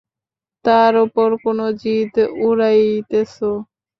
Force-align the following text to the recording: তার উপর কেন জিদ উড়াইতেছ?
তার 0.65 0.93
উপর 1.05 1.29
কেন 1.41 1.59
জিদ 1.81 2.13
উড়াইতেছ? 2.45 3.33